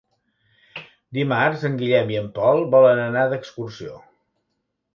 Dimarts 1.17 1.65
en 1.69 1.75
Guillem 1.81 2.09
i 2.15 2.19
en 2.21 2.31
Pol 2.39 2.65
volen 2.73 3.05
anar 3.05 3.29
d'excursió. 3.35 4.05